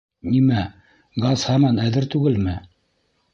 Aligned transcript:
Нимә, 0.27 0.61
газ 1.25 1.43
һаман 1.51 1.79
әҙер 1.85 2.09
түгелме? 2.15 2.57